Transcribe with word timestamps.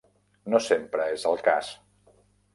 No 0.53 0.61
sempre 0.67 1.05
és 1.19 1.27
el 1.33 1.39
cas. 1.51 1.71